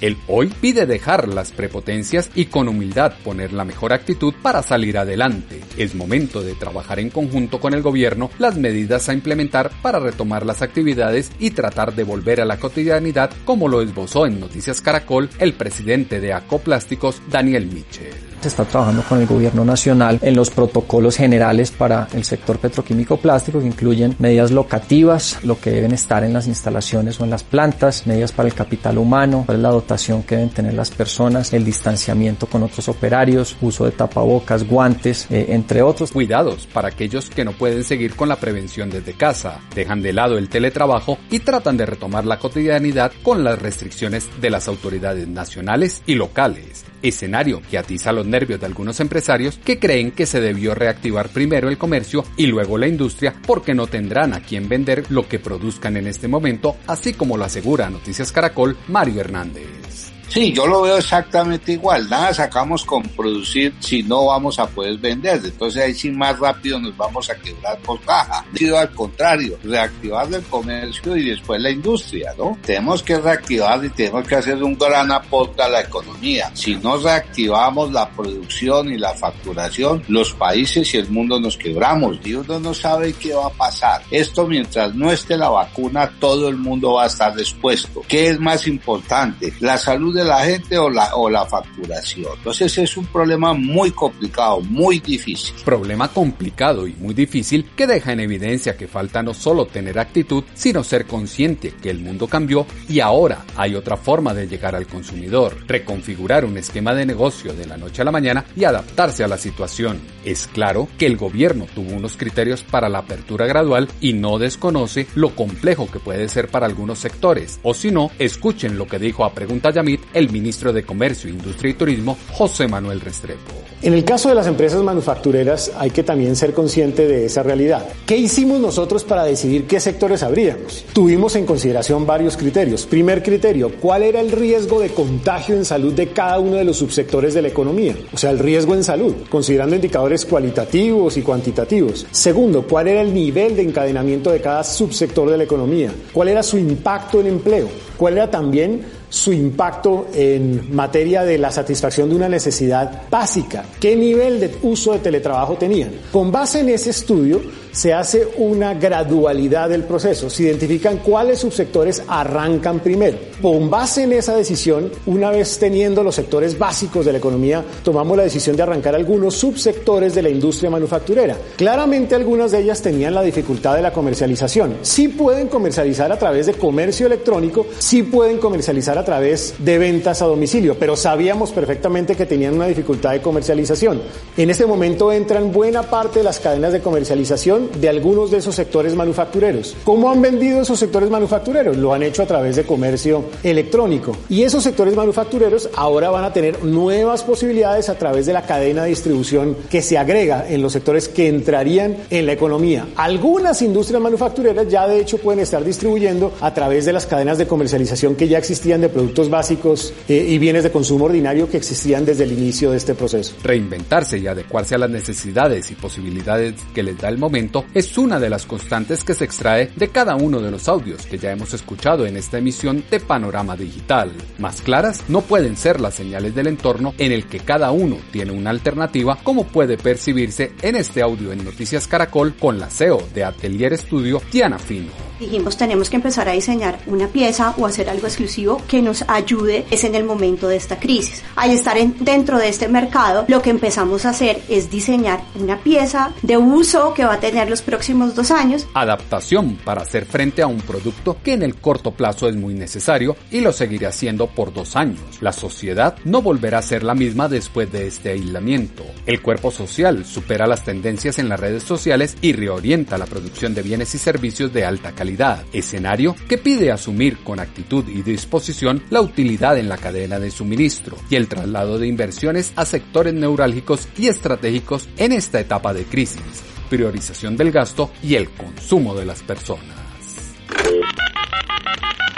El 0.00 0.16
hoy 0.28 0.52
pide 0.60 0.86
dejar 0.86 1.28
las 1.28 1.52
prepotencias 1.52 2.30
y 2.34 2.46
con 2.46 2.68
humildad 2.68 3.14
poner 3.24 3.52
la 3.52 3.64
mejor 3.64 3.92
actitud 3.92 4.34
para 4.42 4.62
salir 4.62 4.98
adelante. 4.98 5.60
Es 5.76 5.94
momento 5.94 6.42
de 6.42 6.54
trabajar 6.54 6.98
en 6.98 7.10
conjunto 7.10 7.60
con 7.60 7.74
el 7.74 7.82
gobierno 7.82 8.30
las 8.38 8.56
medidas 8.56 9.08
a 9.08 9.14
implementar 9.14 9.70
para 9.82 9.98
retomar 9.98 10.44
las 10.46 10.62
actividades 10.62 11.30
y 11.38 11.50
tratar 11.50 11.94
de 11.94 12.04
volver 12.04 12.40
a 12.40 12.44
la 12.44 12.58
cotidianidad 12.58 13.30
como 13.44 13.68
lo 13.68 13.82
esbozó 13.82 14.26
en 14.26 14.40
Noticias 14.40 14.80
Caracol 14.80 15.30
el 15.38 15.54
presidente 15.54 16.20
de 16.20 16.32
Acoplásticos, 16.32 17.22
Daniel 17.30 17.66
Mitchell. 17.66 18.31
Se 18.42 18.48
está 18.48 18.64
trabajando 18.64 19.04
con 19.04 19.20
el 19.20 19.26
gobierno 19.28 19.64
nacional 19.64 20.18
en 20.20 20.34
los 20.34 20.50
protocolos 20.50 21.16
generales 21.16 21.70
para 21.70 22.08
el 22.12 22.24
sector 22.24 22.58
petroquímico 22.58 23.16
plástico 23.16 23.60
que 23.60 23.68
incluyen 23.68 24.16
medidas 24.18 24.50
locativas, 24.50 25.38
lo 25.44 25.60
que 25.60 25.70
deben 25.70 25.92
estar 25.92 26.24
en 26.24 26.32
las 26.32 26.48
instalaciones 26.48 27.20
o 27.20 27.24
en 27.24 27.30
las 27.30 27.44
plantas, 27.44 28.04
medidas 28.04 28.32
para 28.32 28.48
el 28.48 28.54
capital 28.56 28.98
humano, 28.98 29.44
cuál 29.46 29.58
es 29.58 29.62
la 29.62 29.68
dotación 29.68 30.24
que 30.24 30.34
deben 30.34 30.50
tener 30.50 30.74
las 30.74 30.90
personas, 30.90 31.52
el 31.52 31.64
distanciamiento 31.64 32.48
con 32.48 32.64
otros 32.64 32.88
operarios, 32.88 33.56
uso 33.60 33.84
de 33.84 33.92
tapabocas, 33.92 34.66
guantes, 34.66 35.28
eh, 35.30 35.46
entre 35.50 35.80
otros. 35.82 36.10
Cuidados 36.10 36.66
para 36.66 36.88
aquellos 36.88 37.30
que 37.30 37.44
no 37.44 37.52
pueden 37.52 37.84
seguir 37.84 38.16
con 38.16 38.28
la 38.28 38.40
prevención 38.40 38.90
desde 38.90 39.12
casa, 39.12 39.60
dejan 39.72 40.02
de 40.02 40.14
lado 40.14 40.36
el 40.36 40.48
teletrabajo 40.48 41.16
y 41.30 41.38
tratan 41.38 41.76
de 41.76 41.86
retomar 41.86 42.24
la 42.24 42.40
cotidianidad 42.40 43.12
con 43.22 43.44
las 43.44 43.62
restricciones 43.62 44.28
de 44.40 44.50
las 44.50 44.66
autoridades 44.66 45.28
nacionales 45.28 46.02
y 46.06 46.16
locales 46.16 46.91
escenario 47.02 47.62
que 47.70 47.78
atiza 47.78 48.12
los 48.12 48.26
nervios 48.26 48.60
de 48.60 48.66
algunos 48.66 49.00
empresarios 49.00 49.58
que 49.64 49.78
creen 49.78 50.12
que 50.12 50.26
se 50.26 50.40
debió 50.40 50.74
reactivar 50.74 51.28
primero 51.28 51.68
el 51.68 51.78
comercio 51.78 52.24
y 52.36 52.46
luego 52.46 52.78
la 52.78 52.86
industria 52.86 53.34
porque 53.46 53.74
no 53.74 53.86
tendrán 53.86 54.34
a 54.34 54.40
quien 54.40 54.68
vender 54.68 55.04
lo 55.10 55.28
que 55.28 55.38
produzcan 55.38 55.96
en 55.96 56.06
este 56.06 56.28
momento, 56.28 56.76
así 56.86 57.14
como 57.14 57.36
lo 57.36 57.44
asegura 57.44 57.90
Noticias 57.90 58.32
Caracol 58.32 58.76
Mario 58.88 59.20
Hernández. 59.20 60.11
Sí, 60.32 60.50
yo 60.50 60.66
lo 60.66 60.80
veo 60.80 60.96
exactamente 60.96 61.72
igual. 61.72 62.08
Nada 62.08 62.32
sacamos 62.32 62.86
con 62.86 63.02
producir 63.02 63.74
si 63.80 64.02
no 64.02 64.28
vamos 64.28 64.58
a 64.58 64.66
poder 64.66 64.96
vender. 64.96 65.42
Entonces 65.44 65.82
ahí 65.82 65.92
sí 65.92 66.10
más 66.10 66.38
rápido 66.38 66.80
nos 66.80 66.96
vamos 66.96 67.28
a 67.28 67.34
quebrar 67.34 67.78
por 67.80 68.00
caja. 68.00 68.42
Sido 68.54 68.78
al 68.78 68.90
contrario, 68.94 69.58
reactivar 69.62 70.32
el 70.32 70.42
comercio 70.44 71.18
y 71.18 71.28
después 71.28 71.60
la 71.60 71.68
industria, 71.68 72.32
¿no? 72.38 72.56
Tenemos 72.64 73.02
que 73.02 73.18
reactivar 73.18 73.84
y 73.84 73.90
tenemos 73.90 74.26
que 74.26 74.36
hacer 74.36 74.62
un 74.62 74.78
gran 74.78 75.12
aporte 75.12 75.64
a 75.64 75.68
la 75.68 75.82
economía. 75.82 76.50
Si 76.54 76.76
no 76.76 76.96
reactivamos 76.96 77.92
la 77.92 78.08
producción 78.08 78.90
y 78.90 78.96
la 78.96 79.12
facturación, 79.12 80.02
los 80.08 80.32
países 80.32 80.94
y 80.94 80.96
el 80.96 81.10
mundo 81.10 81.38
nos 81.40 81.58
quebramos. 81.58 82.16
Y 82.24 82.32
uno 82.36 82.58
no 82.58 82.72
sabe 82.72 83.12
qué 83.12 83.34
va 83.34 83.48
a 83.48 83.50
pasar. 83.50 84.02
Esto 84.10 84.46
mientras 84.46 84.94
no 84.94 85.12
esté 85.12 85.36
la 85.36 85.50
vacuna, 85.50 86.10
todo 86.18 86.48
el 86.48 86.56
mundo 86.56 86.94
va 86.94 87.04
a 87.04 87.08
estar 87.08 87.36
dispuesto. 87.36 88.00
¿Qué 88.08 88.28
es 88.28 88.40
más 88.40 88.66
importante? 88.66 89.52
La 89.60 89.76
salud 89.76 90.14
de 90.14 90.21
la 90.24 90.44
gente 90.44 90.78
o 90.78 90.90
la, 90.90 91.14
o 91.16 91.28
la 91.28 91.44
facturación. 91.46 92.32
Entonces 92.36 92.78
es 92.78 92.96
un 92.96 93.06
problema 93.06 93.52
muy 93.52 93.90
complicado, 93.90 94.60
muy 94.60 95.00
difícil. 95.00 95.54
Problema 95.64 96.08
complicado 96.08 96.86
y 96.86 96.94
muy 96.94 97.14
difícil 97.14 97.70
que 97.76 97.86
deja 97.86 98.12
en 98.12 98.20
evidencia 98.20 98.76
que 98.76 98.88
falta 98.88 99.22
no 99.22 99.34
solo 99.34 99.66
tener 99.66 99.98
actitud, 99.98 100.44
sino 100.54 100.84
ser 100.84 101.06
consciente 101.06 101.74
que 101.82 101.90
el 101.90 102.00
mundo 102.00 102.26
cambió 102.26 102.66
y 102.88 103.00
ahora 103.00 103.44
hay 103.56 103.74
otra 103.74 103.96
forma 103.96 104.34
de 104.34 104.46
llegar 104.46 104.74
al 104.74 104.86
consumidor, 104.86 105.56
reconfigurar 105.66 106.44
un 106.44 106.56
esquema 106.56 106.94
de 106.94 107.06
negocio 107.06 107.52
de 107.52 107.66
la 107.66 107.76
noche 107.76 108.02
a 108.02 108.04
la 108.04 108.12
mañana 108.12 108.44
y 108.56 108.64
adaptarse 108.64 109.24
a 109.24 109.28
la 109.28 109.38
situación. 109.38 110.00
Es 110.24 110.46
claro 110.46 110.88
que 110.98 111.06
el 111.06 111.16
gobierno 111.16 111.66
tuvo 111.74 111.94
unos 111.94 112.16
criterios 112.16 112.62
para 112.62 112.88
la 112.88 112.98
apertura 112.98 113.46
gradual 113.46 113.88
y 114.00 114.12
no 114.12 114.38
desconoce 114.38 115.06
lo 115.14 115.34
complejo 115.34 115.90
que 115.90 115.98
puede 115.98 116.28
ser 116.28 116.48
para 116.48 116.66
algunos 116.66 116.98
sectores, 116.98 117.60
o 117.62 117.74
si 117.74 117.90
no, 117.90 118.10
escuchen 118.18 118.78
lo 118.78 118.86
que 118.86 118.98
dijo 118.98 119.24
a 119.24 119.34
Pregunta 119.34 119.70
Yamit 119.70 120.00
el 120.14 120.30
ministro 120.30 120.72
de 120.72 120.82
Comercio, 120.84 121.30
Industria 121.30 121.70
y 121.70 121.74
Turismo, 121.74 122.16
José 122.32 122.68
Manuel 122.68 123.00
Restrepo. 123.00 123.62
En 123.82 123.94
el 123.94 124.04
caso 124.04 124.28
de 124.28 124.36
las 124.36 124.46
empresas 124.46 124.80
manufactureras 124.80 125.72
hay 125.76 125.90
que 125.90 126.04
también 126.04 126.36
ser 126.36 126.52
consciente 126.52 127.08
de 127.08 127.24
esa 127.24 127.42
realidad. 127.42 127.84
¿Qué 128.06 128.16
hicimos 128.16 128.60
nosotros 128.60 129.02
para 129.02 129.24
decidir 129.24 129.66
qué 129.66 129.80
sectores 129.80 130.22
abríamos? 130.22 130.84
Tuvimos 130.92 131.34
en 131.34 131.46
consideración 131.46 132.06
varios 132.06 132.36
criterios. 132.36 132.86
Primer 132.86 133.24
criterio, 133.24 133.72
¿cuál 133.80 134.04
era 134.04 134.20
el 134.20 134.30
riesgo 134.30 134.78
de 134.78 134.90
contagio 134.90 135.56
en 135.56 135.64
salud 135.64 135.92
de 135.94 136.10
cada 136.10 136.38
uno 136.38 136.58
de 136.58 136.64
los 136.64 136.76
subsectores 136.76 137.34
de 137.34 137.42
la 137.42 137.48
economía? 137.48 137.96
O 138.12 138.18
sea, 138.18 138.30
el 138.30 138.38
riesgo 138.38 138.76
en 138.76 138.84
salud, 138.84 139.14
considerando 139.28 139.74
indicadores 139.74 140.26
cualitativos 140.26 141.16
y 141.16 141.22
cuantitativos. 141.22 142.06
Segundo, 142.12 142.64
¿cuál 142.68 142.86
era 142.86 143.00
el 143.00 143.12
nivel 143.12 143.56
de 143.56 143.62
encadenamiento 143.62 144.30
de 144.30 144.40
cada 144.40 144.62
subsector 144.62 145.28
de 145.28 145.38
la 145.38 145.44
economía? 145.44 145.90
¿Cuál 146.12 146.28
era 146.28 146.44
su 146.44 146.56
impacto 146.56 147.20
en 147.20 147.26
empleo? 147.26 147.68
¿Cuál 147.96 148.14
era 148.14 148.30
también 148.30 149.01
su 149.12 149.30
impacto 149.30 150.06
en 150.14 150.74
materia 150.74 151.22
de 151.22 151.36
la 151.36 151.52
satisfacción 151.52 152.08
de 152.08 152.16
una 152.16 152.30
necesidad 152.30 153.02
básica. 153.10 153.66
¿Qué 153.78 153.94
nivel 153.94 154.40
de 154.40 154.50
uso 154.62 154.94
de 154.94 155.00
teletrabajo 155.00 155.56
tenían? 155.56 155.90
Con 156.10 156.32
base 156.32 156.60
en 156.60 156.70
ese 156.70 156.90
estudio 156.90 157.42
se 157.72 157.92
hace 157.92 158.28
una 158.36 158.74
gradualidad 158.74 159.68
del 159.68 159.84
proceso. 159.84 160.30
Se 160.30 160.44
identifican 160.44 160.98
cuáles 160.98 161.40
subsectores 161.40 162.02
arrancan 162.06 162.80
primero. 162.80 163.18
Con 163.40 163.70
base 163.70 164.04
en 164.04 164.12
esa 164.12 164.36
decisión, 164.36 164.90
una 165.06 165.30
vez 165.30 165.58
teniendo 165.58 166.02
los 166.02 166.14
sectores 166.14 166.58
básicos 166.58 167.04
de 167.04 167.12
la 167.12 167.18
economía, 167.18 167.64
tomamos 167.82 168.16
la 168.16 168.24
decisión 168.24 168.56
de 168.56 168.62
arrancar 168.62 168.94
algunos 168.94 169.34
subsectores 169.34 170.14
de 170.14 170.22
la 170.22 170.28
industria 170.28 170.70
manufacturera. 170.70 171.36
Claramente 171.56 172.14
algunas 172.14 172.52
de 172.52 172.60
ellas 172.60 172.80
tenían 172.80 173.14
la 173.14 173.22
dificultad 173.22 173.76
de 173.76 173.82
la 173.82 173.92
comercialización. 173.92 174.76
Sí 174.82 175.08
pueden 175.08 175.48
comercializar 175.48 176.12
a 176.12 176.18
través 176.18 176.46
de 176.46 176.54
comercio 176.54 177.06
electrónico, 177.06 177.66
sí 177.78 178.02
pueden 178.02 178.38
comercializar 178.38 178.98
través 179.04 179.54
de 179.58 179.78
ventas 179.78 180.22
a 180.22 180.26
domicilio, 180.26 180.76
pero 180.78 180.96
sabíamos 180.96 181.52
perfectamente 181.52 182.14
que 182.14 182.26
tenían 182.26 182.54
una 182.54 182.66
dificultad 182.66 183.12
de 183.12 183.22
comercialización. 183.22 184.02
En 184.36 184.50
este 184.50 184.66
momento 184.66 185.12
entran 185.12 185.52
buena 185.52 185.82
parte 185.82 186.20
de 186.20 186.24
las 186.24 186.40
cadenas 186.40 186.72
de 186.72 186.80
comercialización 186.80 187.70
de 187.80 187.88
algunos 187.88 188.30
de 188.30 188.38
esos 188.38 188.54
sectores 188.54 188.94
manufactureros. 188.94 189.76
¿Cómo 189.84 190.10
han 190.10 190.22
vendido 190.22 190.62
esos 190.62 190.78
sectores 190.78 191.10
manufactureros? 191.10 191.76
Lo 191.76 191.92
han 191.92 192.02
hecho 192.02 192.22
a 192.22 192.26
través 192.26 192.56
de 192.56 192.64
comercio 192.64 193.24
electrónico. 193.42 194.16
Y 194.28 194.42
esos 194.42 194.62
sectores 194.62 194.94
manufactureros 194.94 195.68
ahora 195.74 196.10
van 196.10 196.24
a 196.24 196.32
tener 196.32 196.64
nuevas 196.64 197.22
posibilidades 197.22 197.88
a 197.88 197.98
través 197.98 198.26
de 198.26 198.32
la 198.32 198.42
cadena 198.42 198.84
de 198.84 198.90
distribución 198.90 199.56
que 199.70 199.82
se 199.82 199.98
agrega 199.98 200.46
en 200.48 200.62
los 200.62 200.72
sectores 200.72 201.08
que 201.08 201.28
entrarían 201.28 201.96
en 202.10 202.26
la 202.26 202.32
economía. 202.32 202.86
Algunas 202.96 203.62
industrias 203.62 204.00
manufactureras 204.00 204.68
ya 204.68 204.86
de 204.86 205.00
hecho 205.00 205.18
pueden 205.18 205.40
estar 205.40 205.64
distribuyendo 205.64 206.32
a 206.40 206.52
través 206.54 206.84
de 206.84 206.92
las 206.92 207.06
cadenas 207.06 207.38
de 207.38 207.46
comercialización 207.46 208.14
que 208.14 208.28
ya 208.28 208.38
existían 208.38 208.80
de 208.80 208.88
productos 208.92 209.28
básicos 209.28 209.92
eh, 210.08 210.26
y 210.28 210.38
bienes 210.38 210.62
de 210.62 210.70
consumo 210.70 211.06
ordinario 211.06 211.50
que 211.50 211.56
existían 211.56 212.04
desde 212.04 212.24
el 212.24 212.32
inicio 212.32 212.70
de 212.70 212.76
este 212.76 212.94
proceso. 212.94 213.34
Reinventarse 213.42 214.18
y 214.18 214.26
adecuarse 214.26 214.74
a 214.74 214.78
las 214.78 214.90
necesidades 214.90 215.70
y 215.70 215.74
posibilidades 215.74 216.54
que 216.74 216.82
les 216.82 216.98
da 216.98 217.08
el 217.08 217.18
momento 217.18 217.64
es 217.74 217.98
una 217.98 218.20
de 218.20 218.30
las 218.30 218.46
constantes 218.46 219.04
que 219.04 219.14
se 219.14 219.24
extrae 219.24 219.70
de 219.76 219.88
cada 219.88 220.16
uno 220.16 220.40
de 220.40 220.50
los 220.50 220.68
audios 220.68 221.06
que 221.06 221.18
ya 221.18 221.32
hemos 221.32 221.54
escuchado 221.54 222.06
en 222.06 222.16
esta 222.16 222.38
emisión 222.38 222.84
de 222.90 223.00
Panorama 223.00 223.56
Digital. 223.56 224.12
Más 224.38 224.62
claras 224.62 225.04
no 225.08 225.22
pueden 225.22 225.56
ser 225.56 225.80
las 225.80 225.94
señales 225.94 226.34
del 226.34 226.46
entorno 226.46 226.94
en 226.98 227.12
el 227.12 227.26
que 227.26 227.40
cada 227.40 227.70
uno 227.70 227.98
tiene 228.10 228.32
una 228.32 228.50
alternativa 228.50 229.18
como 229.22 229.46
puede 229.46 229.76
percibirse 229.76 230.52
en 230.62 230.76
este 230.76 231.02
audio 231.02 231.32
en 231.32 231.44
Noticias 231.44 231.86
Caracol 231.86 232.34
con 232.36 232.58
la 232.58 232.70
CEO 232.70 233.02
de 233.14 233.24
Atelier 233.24 233.76
Studio, 233.76 234.20
Diana 234.30 234.58
Fino. 234.58 235.11
Dijimos 235.22 235.56
tenemos 235.56 235.88
que 235.88 235.94
empezar 235.94 236.28
a 236.28 236.32
diseñar 236.32 236.80
una 236.88 237.06
pieza 237.06 237.54
o 237.56 237.64
hacer 237.64 237.88
algo 237.88 238.08
exclusivo 238.08 238.60
que 238.66 238.82
nos 238.82 239.04
ayude 239.06 239.64
es 239.70 239.84
en 239.84 239.94
el 239.94 240.02
momento 240.02 240.48
de 240.48 240.56
esta 240.56 240.80
crisis. 240.80 241.22
Al 241.36 241.52
estar 241.52 241.78
en, 241.78 241.94
dentro 242.00 242.38
de 242.38 242.48
este 242.48 242.66
mercado, 242.66 243.24
lo 243.28 243.40
que 243.40 243.50
empezamos 243.50 244.04
a 244.04 244.08
hacer 244.10 244.42
es 244.48 244.68
diseñar 244.68 245.22
una 245.36 245.58
pieza 245.58 246.12
de 246.22 246.38
uso 246.38 246.92
que 246.92 247.04
va 247.04 247.14
a 247.14 247.20
tener 247.20 247.48
los 247.48 247.62
próximos 247.62 248.16
dos 248.16 248.32
años. 248.32 248.66
Adaptación 248.74 249.58
para 249.64 249.82
hacer 249.82 250.06
frente 250.06 250.42
a 250.42 250.48
un 250.48 250.60
producto 250.60 251.16
que 251.22 251.34
en 251.34 251.44
el 251.44 251.54
corto 251.54 251.92
plazo 251.92 252.28
es 252.28 252.34
muy 252.34 252.54
necesario 252.54 253.16
y 253.30 253.42
lo 253.42 253.52
seguirá 253.52 253.90
haciendo 253.90 254.26
por 254.26 254.52
dos 254.52 254.74
años. 254.74 254.98
La 255.20 255.32
sociedad 255.32 255.94
no 256.04 256.20
volverá 256.20 256.58
a 256.58 256.62
ser 256.62 256.82
la 256.82 256.96
misma 256.96 257.28
después 257.28 257.70
de 257.70 257.86
este 257.86 258.10
aislamiento. 258.10 258.82
El 259.06 259.22
cuerpo 259.22 259.52
social 259.52 260.04
supera 260.04 260.48
las 260.48 260.64
tendencias 260.64 261.20
en 261.20 261.28
las 261.28 261.38
redes 261.38 261.62
sociales 261.62 262.16
y 262.20 262.32
reorienta 262.32 262.98
la 262.98 263.06
producción 263.06 263.54
de 263.54 263.62
bienes 263.62 263.94
y 263.94 263.98
servicios 263.98 264.52
de 264.52 264.64
alta 264.64 264.90
calidad 264.90 265.11
escenario 265.52 266.14
que 266.28 266.38
pide 266.38 266.70
asumir 266.70 267.18
con 267.18 267.40
actitud 267.40 267.88
y 267.88 268.02
disposición 268.02 268.82
la 268.90 269.00
utilidad 269.00 269.58
en 269.58 269.68
la 269.68 269.76
cadena 269.76 270.18
de 270.18 270.30
suministro 270.30 270.96
y 271.10 271.16
el 271.16 271.28
traslado 271.28 271.78
de 271.78 271.86
inversiones 271.86 272.52
a 272.56 272.64
sectores 272.64 273.14
neurálgicos 273.14 273.88
y 273.98 274.08
estratégicos 274.08 274.88
en 274.96 275.12
esta 275.12 275.40
etapa 275.40 275.72
de 275.72 275.84
crisis, 275.84 276.22
priorización 276.68 277.36
del 277.36 277.52
gasto 277.52 277.90
y 278.02 278.14
el 278.14 278.30
consumo 278.30 278.94
de 278.94 279.06
las 279.06 279.22
personas. 279.22 279.76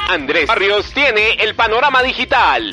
Andrés 0.08 0.46
Barrios 0.46 0.92
tiene 0.92 1.32
el 1.40 1.54
panorama 1.54 2.02
digital. 2.02 2.70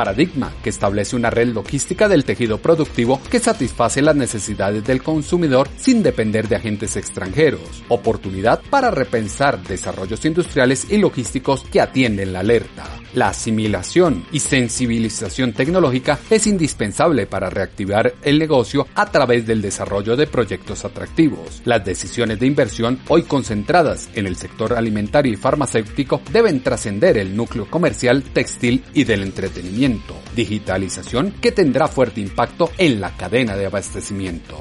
Paradigma, 0.00 0.50
que 0.62 0.70
establece 0.70 1.14
una 1.14 1.28
red 1.28 1.48
logística 1.48 2.08
del 2.08 2.24
tejido 2.24 2.56
productivo 2.56 3.20
que 3.30 3.38
satisface 3.38 4.00
las 4.00 4.16
necesidades 4.16 4.82
del 4.82 5.02
consumidor 5.02 5.68
sin 5.76 6.02
depender 6.02 6.48
de 6.48 6.56
agentes 6.56 6.96
extranjeros. 6.96 7.84
Oportunidad 7.88 8.62
para 8.70 8.90
repensar 8.90 9.62
desarrollos 9.62 10.24
industriales 10.24 10.86
y 10.90 10.96
logísticos 10.96 11.64
que 11.70 11.82
atienden 11.82 12.32
la 12.32 12.40
alerta. 12.40 12.86
La 13.12 13.28
asimilación 13.28 14.24
y 14.32 14.38
sensibilización 14.38 15.52
tecnológica 15.52 16.18
es 16.30 16.46
indispensable 16.46 17.26
para 17.26 17.50
reactivar 17.50 18.14
el 18.22 18.38
negocio 18.38 18.86
a 18.94 19.10
través 19.10 19.46
del 19.46 19.60
desarrollo 19.60 20.16
de 20.16 20.28
proyectos 20.28 20.86
atractivos. 20.86 21.60
Las 21.66 21.84
decisiones 21.84 22.40
de 22.40 22.46
inversión, 22.46 23.00
hoy 23.08 23.24
concentradas 23.24 24.08
en 24.14 24.26
el 24.26 24.36
sector 24.36 24.72
alimentario 24.72 25.32
y 25.32 25.36
farmacéutico, 25.36 26.22
deben 26.32 26.62
trascender 26.62 27.18
el 27.18 27.36
núcleo 27.36 27.68
comercial, 27.68 28.22
textil 28.22 28.82
y 28.94 29.04
del 29.04 29.24
entretenimiento. 29.24 29.89
Digitalización 30.34 31.32
que 31.40 31.52
tendrá 31.52 31.88
fuerte 31.88 32.20
impacto 32.20 32.70
en 32.78 33.00
la 33.00 33.16
cadena 33.16 33.56
de 33.56 33.66
abastecimiento. 33.66 34.56